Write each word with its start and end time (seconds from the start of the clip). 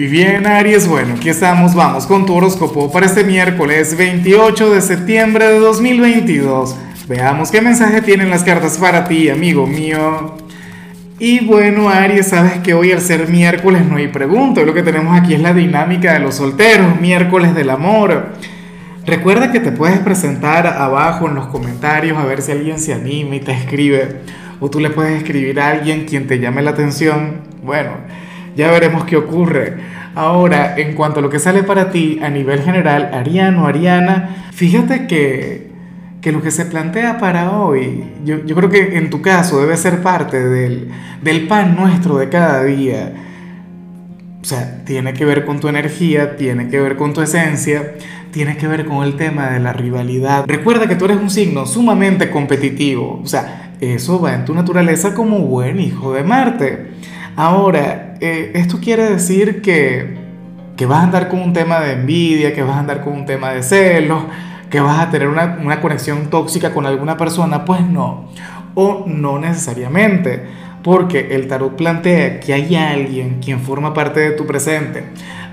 Y 0.00 0.06
bien, 0.06 0.46
Aries, 0.46 0.86
bueno, 0.86 1.14
aquí 1.16 1.28
estamos, 1.28 1.74
vamos 1.74 2.06
con 2.06 2.24
tu 2.24 2.32
horóscopo 2.32 2.88
para 2.92 3.06
este 3.06 3.24
miércoles 3.24 3.96
28 3.96 4.74
de 4.74 4.80
septiembre 4.80 5.48
de 5.48 5.58
2022. 5.58 6.76
Veamos 7.08 7.50
qué 7.50 7.60
mensaje 7.60 8.00
tienen 8.00 8.30
las 8.30 8.44
cartas 8.44 8.78
para 8.78 9.08
ti, 9.08 9.28
amigo 9.28 9.66
mío. 9.66 10.36
Y 11.18 11.44
bueno, 11.44 11.88
Aries, 11.88 12.28
sabes 12.28 12.58
que 12.60 12.74
hoy 12.74 12.92
al 12.92 13.00
ser 13.00 13.26
miércoles 13.26 13.84
no 13.86 13.96
hay 13.96 14.06
pregunta, 14.06 14.62
lo 14.62 14.72
que 14.72 14.84
tenemos 14.84 15.20
aquí 15.20 15.34
es 15.34 15.40
la 15.40 15.52
dinámica 15.52 16.12
de 16.12 16.20
los 16.20 16.36
solteros, 16.36 17.00
miércoles 17.00 17.56
del 17.56 17.68
amor. 17.68 18.34
Recuerda 19.04 19.50
que 19.50 19.58
te 19.58 19.72
puedes 19.72 19.98
presentar 19.98 20.68
abajo 20.68 21.26
en 21.26 21.34
los 21.34 21.48
comentarios 21.48 22.16
a 22.16 22.24
ver 22.24 22.40
si 22.42 22.52
alguien 22.52 22.78
se 22.78 22.94
anima 22.94 23.34
y 23.34 23.40
te 23.40 23.50
escribe, 23.50 24.20
o 24.60 24.70
tú 24.70 24.78
le 24.78 24.90
puedes 24.90 25.16
escribir 25.16 25.58
a 25.58 25.70
alguien 25.70 26.04
quien 26.04 26.28
te 26.28 26.38
llame 26.38 26.62
la 26.62 26.70
atención. 26.70 27.40
Bueno, 27.64 27.90
ya 28.56 28.70
veremos 28.70 29.04
qué 29.04 29.16
ocurre. 29.16 29.76
Ahora, 30.14 30.76
en 30.76 30.94
cuanto 30.94 31.20
a 31.20 31.22
lo 31.22 31.30
que 31.30 31.38
sale 31.38 31.62
para 31.62 31.90
ti 31.90 32.18
a 32.22 32.28
nivel 32.28 32.62
general, 32.62 33.10
Ariano, 33.12 33.66
Ariana, 33.66 34.48
fíjate 34.52 35.06
que, 35.06 35.68
que 36.20 36.32
lo 36.32 36.42
que 36.42 36.50
se 36.50 36.66
plantea 36.66 37.18
para 37.18 37.52
hoy, 37.52 38.04
yo, 38.24 38.44
yo, 38.44 38.56
creo 38.56 38.68
que 38.68 38.96
en 38.96 39.10
tu 39.10 39.22
caso 39.22 39.60
debe 39.60 39.76
ser 39.76 40.02
parte 40.02 40.42
del, 40.42 40.88
del 41.22 41.46
pan 41.46 41.76
nuestro 41.76 42.18
de 42.18 42.28
cada 42.28 42.64
día. 42.64 43.12
O 44.40 44.44
sea, 44.44 44.82
tiene 44.84 45.12
que 45.14 45.24
ver 45.24 45.44
con 45.44 45.60
tu 45.60 45.68
energía, 45.68 46.36
tiene 46.36 46.68
que 46.68 46.80
ver 46.80 46.96
con 46.96 47.12
tu 47.12 47.20
esencia, 47.20 47.94
tiene 48.30 48.56
que 48.56 48.66
ver 48.66 48.86
con 48.86 49.04
el 49.04 49.16
tema 49.16 49.50
de 49.50 49.60
la 49.60 49.72
rivalidad. 49.72 50.44
Recuerda 50.46 50.88
que 50.88 50.96
tú 50.96 51.04
eres 51.04 51.18
un 51.18 51.30
signo 51.30 51.66
sumamente 51.66 52.30
competitivo. 52.30 53.20
O 53.22 53.26
sea, 53.26 53.72
eso 53.80 54.20
va 54.20 54.34
en 54.34 54.44
tu 54.44 54.54
naturaleza 54.54 55.14
como 55.14 55.40
buen 55.40 55.80
hijo 55.80 56.12
de 56.12 56.24
Marte. 56.24 56.97
Ahora, 57.40 58.16
eh, 58.20 58.50
esto 58.56 58.80
quiere 58.80 59.08
decir 59.08 59.62
que, 59.62 60.16
que, 60.76 60.86
vas 60.86 60.98
a 60.98 61.04
andar 61.04 61.28
con 61.28 61.40
un 61.40 61.52
tema 61.52 61.78
de 61.78 61.92
envidia, 61.92 62.52
que 62.52 62.64
vas 62.64 62.74
a 62.74 62.80
andar 62.80 63.04
con 63.04 63.12
un 63.12 63.26
tema 63.26 63.52
de 63.52 63.62
celos, 63.62 64.24
que 64.68 64.80
vas 64.80 64.98
a 64.98 65.08
tener 65.12 65.28
una, 65.28 65.56
una 65.62 65.80
conexión 65.80 66.30
tóxica 66.30 66.74
con 66.74 66.84
alguna 66.84 67.16
persona. 67.16 67.64
Pues 67.64 67.80
no, 67.82 68.28
o 68.74 69.04
no 69.06 69.38
necesariamente, 69.38 70.46
porque 70.82 71.28
el 71.30 71.46
tarot 71.46 71.76
plantea 71.76 72.40
que 72.40 72.54
hay 72.54 72.74
alguien 72.74 73.38
quien 73.40 73.60
forma 73.60 73.94
parte 73.94 74.18
de 74.18 74.32
tu 74.32 74.44
presente, 74.44 75.04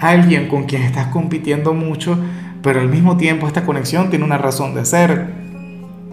alguien 0.00 0.48
con 0.48 0.64
quien 0.64 0.84
estás 0.84 1.08
compitiendo 1.08 1.74
mucho, 1.74 2.16
pero 2.62 2.80
al 2.80 2.88
mismo 2.88 3.18
tiempo 3.18 3.46
esta 3.46 3.66
conexión 3.66 4.08
tiene 4.08 4.24
una 4.24 4.38
razón 4.38 4.74
de 4.74 4.86
ser. 4.86 5.44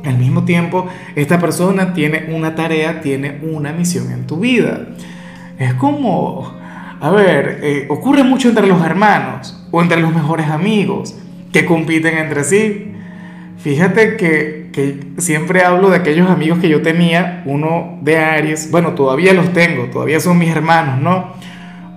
Al 0.03 0.17
mismo 0.17 0.43
tiempo, 0.43 0.87
esta 1.15 1.39
persona 1.39 1.93
tiene 1.93 2.35
una 2.35 2.55
tarea, 2.55 2.99
tiene 2.99 3.39
una 3.41 3.71
misión 3.71 4.11
en 4.11 4.27
tu 4.27 4.35
vida. 4.35 4.87
Es 5.61 5.75
como, 5.75 6.51
a 6.99 7.11
ver, 7.11 7.59
eh, 7.61 7.85
ocurre 7.87 8.23
mucho 8.23 8.49
entre 8.49 8.65
los 8.65 8.83
hermanos 8.83 9.63
o 9.69 9.79
entre 9.79 10.01
los 10.01 10.11
mejores 10.11 10.47
amigos 10.47 11.15
que 11.53 11.67
compiten 11.67 12.17
entre 12.17 12.43
sí. 12.43 12.93
Fíjate 13.59 14.17
que, 14.17 14.71
que, 14.73 14.99
siempre 15.19 15.63
hablo 15.63 15.91
de 15.91 15.97
aquellos 15.97 16.31
amigos 16.31 16.57
que 16.57 16.67
yo 16.67 16.81
tenía, 16.81 17.43
uno 17.45 17.99
de 18.01 18.17
Aries, 18.17 18.71
bueno, 18.71 18.95
todavía 18.95 19.33
los 19.33 19.53
tengo, 19.53 19.83
todavía 19.85 20.19
son 20.19 20.39
mis 20.39 20.49
hermanos, 20.49 20.99
¿no? 20.99 21.33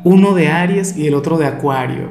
Uno 0.04 0.34
de 0.34 0.48
Aries 0.48 0.94
y 0.98 1.06
el 1.06 1.14
otro 1.14 1.38
de 1.38 1.46
Acuario. 1.46 2.10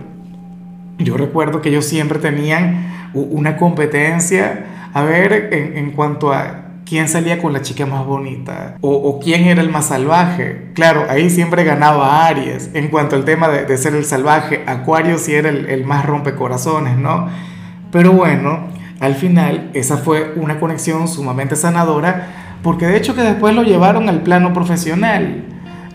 Yo 0.97 1.17
recuerdo 1.17 1.61
que 1.61 1.69
ellos 1.69 1.85
siempre 1.85 2.17
tenían 2.17 3.11
una 3.13 3.57
competencia, 3.57 4.89
a 4.91 5.03
ver, 5.03 5.49
en, 5.51 5.77
en 5.77 5.91
cuanto 5.91 6.33
a 6.33 6.62
quién 6.85 7.07
salía 7.07 7.41
con 7.41 7.53
la 7.53 7.61
chica 7.61 7.85
más 7.85 8.05
bonita 8.05 8.77
o, 8.81 8.91
o, 8.91 9.19
quién 9.19 9.45
era 9.45 9.61
el 9.61 9.69
más 9.69 9.87
salvaje. 9.87 10.71
Claro, 10.73 11.05
ahí 11.09 11.29
siempre 11.29 11.63
ganaba 11.63 12.25
Aries. 12.25 12.69
En 12.73 12.89
cuanto 12.89 13.15
al 13.15 13.25
tema 13.25 13.49
de, 13.49 13.65
de 13.65 13.77
ser 13.77 13.95
el 13.95 14.05
salvaje, 14.05 14.63
Acuario 14.67 15.17
sí 15.17 15.33
era 15.33 15.49
el, 15.49 15.67
el 15.67 15.85
más 15.85 16.05
rompecorazones, 16.05 16.97
¿no? 16.97 17.27
Pero 17.91 18.11
bueno, 18.11 18.67
al 18.99 19.15
final 19.15 19.69
esa 19.73 19.97
fue 19.97 20.33
una 20.35 20.59
conexión 20.59 21.07
sumamente 21.07 21.55
sanadora 21.55 22.59
porque 22.63 22.87
de 22.87 22.97
hecho 22.97 23.15
que 23.15 23.21
después 23.21 23.53
lo 23.53 23.63
llevaron 23.63 24.09
al 24.09 24.21
plano 24.21 24.53
profesional. 24.53 25.43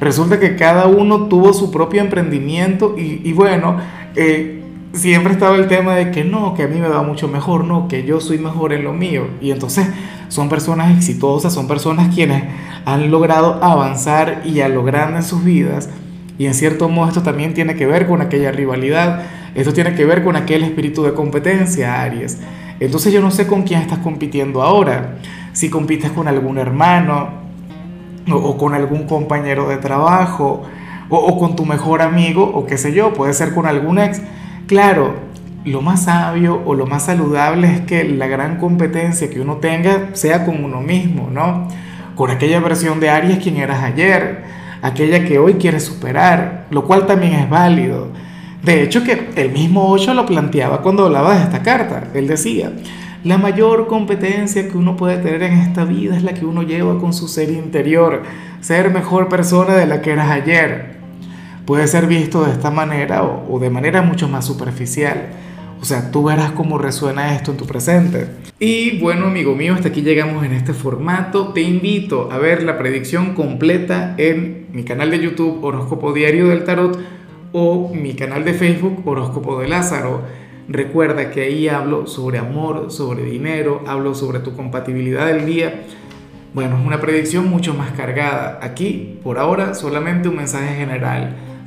Resulta 0.00 0.38
que 0.38 0.54
cada 0.54 0.86
uno 0.86 1.26
tuvo 1.26 1.52
su 1.52 1.72
propio 1.72 2.00
emprendimiento 2.02 2.94
y, 2.96 3.20
y 3.24 3.32
bueno, 3.32 3.78
eh, 4.14 4.62
siempre 4.92 5.32
estaba 5.32 5.56
el 5.56 5.66
tema 5.66 5.94
de 5.94 6.10
que 6.10 6.24
no, 6.24 6.54
que 6.54 6.64
a 6.64 6.68
mí 6.68 6.78
me 6.78 6.88
va 6.88 7.02
mucho 7.02 7.26
mejor, 7.26 7.64
no, 7.64 7.88
que 7.88 8.04
yo 8.04 8.20
soy 8.20 8.38
mejor 8.38 8.72
en 8.72 8.84
lo 8.84 8.92
mío. 8.92 9.26
Y 9.40 9.50
entonces 9.50 9.88
son 10.28 10.48
personas 10.48 10.96
exitosas, 10.96 11.52
son 11.52 11.66
personas 11.66 12.14
quienes 12.14 12.44
han 12.84 13.10
logrado 13.10 13.62
avanzar 13.62 14.42
y 14.44 14.60
a 14.60 14.68
lo 14.68 14.86
en 14.86 15.22
sus 15.22 15.44
vidas. 15.44 15.88
Y 16.38 16.46
en 16.46 16.54
cierto 16.54 16.88
modo 16.88 17.08
esto 17.08 17.22
también 17.22 17.54
tiene 17.54 17.74
que 17.74 17.86
ver 17.86 18.06
con 18.06 18.22
aquella 18.22 18.52
rivalidad, 18.52 19.22
esto 19.54 19.72
tiene 19.72 19.94
que 19.94 20.04
ver 20.04 20.22
con 20.22 20.36
aquel 20.36 20.62
espíritu 20.62 21.02
de 21.02 21.12
competencia, 21.12 22.00
Aries. 22.02 22.38
Entonces 22.78 23.12
yo 23.12 23.20
no 23.20 23.30
sé 23.30 23.46
con 23.46 23.62
quién 23.62 23.80
estás 23.80 23.98
compitiendo 23.98 24.62
ahora, 24.62 25.16
si 25.52 25.68
compites 25.68 26.12
con 26.12 26.28
algún 26.28 26.58
hermano 26.58 27.30
o, 28.30 28.56
con 28.56 28.74
algún 28.74 29.06
compañero 29.06 29.68
de 29.68 29.78
trabajo 29.78 30.62
o 31.08 31.38
con 31.38 31.56
tu 31.56 31.64
mejor 31.64 32.02
amigo 32.02 32.44
o 32.44 32.66
qué 32.66 32.78
sé 32.78 32.92
yo, 32.92 33.14
puede 33.14 33.32
ser 33.32 33.52
con 33.52 33.66
algún 33.66 33.98
ex. 33.98 34.20
Claro, 34.68 35.14
lo 35.70 35.82
más 35.82 36.04
sabio 36.04 36.62
o 36.64 36.74
lo 36.74 36.86
más 36.86 37.04
saludable 37.04 37.72
es 37.72 37.80
que 37.82 38.04
la 38.04 38.26
gran 38.26 38.56
competencia 38.58 39.30
que 39.30 39.40
uno 39.40 39.56
tenga 39.56 40.10
sea 40.14 40.44
con 40.44 40.64
uno 40.64 40.80
mismo, 40.80 41.28
¿no? 41.32 41.68
Con 42.14 42.30
aquella 42.30 42.60
versión 42.60 43.00
de 43.00 43.10
Aries 43.10 43.38
quien 43.38 43.56
eras 43.56 43.82
ayer, 43.82 44.44
aquella 44.82 45.24
que 45.24 45.38
hoy 45.38 45.54
quieres 45.54 45.84
superar, 45.84 46.66
lo 46.70 46.84
cual 46.84 47.06
también 47.06 47.34
es 47.34 47.50
válido. 47.50 48.08
De 48.62 48.82
hecho 48.82 49.04
que 49.04 49.30
el 49.36 49.50
mismo 49.50 49.88
Ocho 49.90 50.14
lo 50.14 50.26
planteaba 50.26 50.82
cuando 50.82 51.06
hablaba 51.06 51.36
de 51.36 51.44
esta 51.44 51.62
carta. 51.62 52.04
Él 52.14 52.26
decía, 52.26 52.72
la 53.24 53.38
mayor 53.38 53.86
competencia 53.86 54.68
que 54.68 54.76
uno 54.76 54.96
puede 54.96 55.18
tener 55.18 55.42
en 55.42 55.58
esta 55.58 55.84
vida 55.84 56.16
es 56.16 56.22
la 56.22 56.34
que 56.34 56.46
uno 56.46 56.62
lleva 56.62 56.98
con 56.98 57.12
su 57.12 57.28
ser 57.28 57.50
interior, 57.50 58.22
ser 58.60 58.90
mejor 58.90 59.28
persona 59.28 59.74
de 59.74 59.86
la 59.86 60.00
que 60.02 60.12
eras 60.12 60.30
ayer. 60.30 60.98
Puede 61.66 61.86
ser 61.86 62.06
visto 62.06 62.44
de 62.44 62.52
esta 62.52 62.70
manera 62.70 63.22
o 63.22 63.58
de 63.58 63.70
manera 63.70 64.02
mucho 64.02 64.28
más 64.28 64.46
superficial. 64.46 65.28
O 65.80 65.84
sea, 65.84 66.10
tú 66.10 66.24
verás 66.24 66.52
cómo 66.52 66.78
resuena 66.78 67.34
esto 67.34 67.52
en 67.52 67.56
tu 67.56 67.66
presente. 67.66 68.26
Y 68.58 68.98
bueno, 68.98 69.26
amigo 69.26 69.54
mío, 69.54 69.74
hasta 69.74 69.88
aquí 69.88 70.02
llegamos 70.02 70.44
en 70.44 70.52
este 70.52 70.72
formato. 70.72 71.52
Te 71.52 71.62
invito 71.62 72.30
a 72.32 72.38
ver 72.38 72.64
la 72.64 72.76
predicción 72.76 73.34
completa 73.34 74.14
en 74.18 74.66
mi 74.72 74.82
canal 74.82 75.10
de 75.10 75.20
YouTube 75.20 75.62
Horóscopo 75.62 76.12
Diario 76.12 76.48
del 76.48 76.64
Tarot 76.64 76.98
o 77.52 77.92
mi 77.94 78.14
canal 78.14 78.44
de 78.44 78.54
Facebook 78.54 79.06
Horóscopo 79.06 79.60
de 79.60 79.68
Lázaro. 79.68 80.22
Recuerda 80.68 81.30
que 81.30 81.42
ahí 81.42 81.68
hablo 81.68 82.06
sobre 82.06 82.38
amor, 82.38 82.90
sobre 82.90 83.22
dinero, 83.22 83.82
hablo 83.86 84.14
sobre 84.14 84.40
tu 84.40 84.54
compatibilidad 84.54 85.26
del 85.26 85.46
día. 85.46 85.82
Bueno, 86.52 86.78
es 86.78 86.86
una 86.86 87.00
predicción 87.00 87.48
mucho 87.48 87.74
más 87.74 87.92
cargada. 87.92 88.58
Aquí, 88.62 89.18
por 89.22 89.38
ahora, 89.38 89.74
solamente 89.74 90.28
un 90.28 90.36
mensaje 90.36 90.74
general. 90.74 91.36